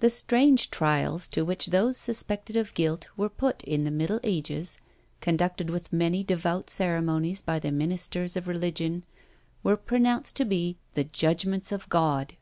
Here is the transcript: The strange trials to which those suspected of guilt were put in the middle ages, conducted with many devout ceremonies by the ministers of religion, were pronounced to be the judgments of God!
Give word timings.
The 0.00 0.10
strange 0.10 0.68
trials 0.70 1.26
to 1.28 1.42
which 1.42 1.68
those 1.68 1.96
suspected 1.96 2.56
of 2.56 2.74
guilt 2.74 3.08
were 3.16 3.30
put 3.30 3.62
in 3.64 3.84
the 3.84 3.90
middle 3.90 4.20
ages, 4.22 4.76
conducted 5.22 5.70
with 5.70 5.90
many 5.94 6.22
devout 6.22 6.68
ceremonies 6.68 7.40
by 7.40 7.58
the 7.58 7.72
ministers 7.72 8.36
of 8.36 8.48
religion, 8.48 9.02
were 9.62 9.78
pronounced 9.78 10.36
to 10.36 10.44
be 10.44 10.76
the 10.92 11.04
judgments 11.04 11.72
of 11.72 11.88
God! 11.88 12.36